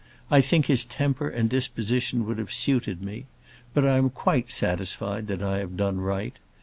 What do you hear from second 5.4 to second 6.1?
I have done